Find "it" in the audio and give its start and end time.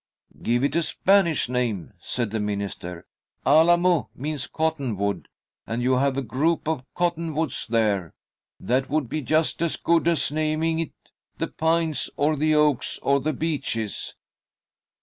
0.63-0.75, 10.79-10.93